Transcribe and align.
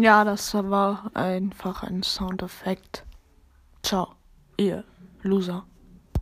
Ja, 0.00 0.24
das 0.24 0.54
war 0.54 1.10
einfach 1.12 1.82
ein 1.82 2.02
Soundeffekt. 2.02 3.04
Ciao, 3.82 4.14
ihr 4.56 4.82
Loser. 5.20 5.66